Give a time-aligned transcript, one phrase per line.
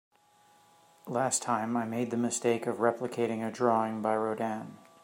[1.05, 4.79] Last time, I made the mistake of replicating a drawing by Rodin.